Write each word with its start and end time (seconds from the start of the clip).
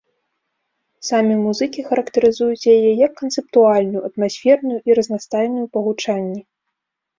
Самі 1.09 1.35
музыкі 1.45 1.85
характарызуюць 1.89 2.69
яе 2.75 2.91
як 3.05 3.13
канцэптуальную, 3.21 4.03
атмасферную 4.09 4.79
і 4.91 4.99
разнастайную 5.03 5.65
па 5.77 5.87
гучанні. 5.91 6.41